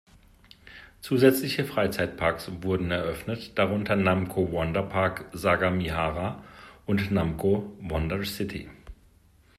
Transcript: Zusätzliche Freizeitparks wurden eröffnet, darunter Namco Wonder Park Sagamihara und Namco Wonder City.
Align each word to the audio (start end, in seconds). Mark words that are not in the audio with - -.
Zusätzliche 1.01 1.63
Freizeitparks 1.63 2.49
wurden 2.63 2.89
eröffnet, 2.89 3.51
darunter 3.59 3.95
Namco 3.95 4.51
Wonder 4.51 4.81
Park 4.81 5.25
Sagamihara 5.31 6.43
und 6.87 7.11
Namco 7.11 7.75
Wonder 7.79 8.25
City. 8.25 8.67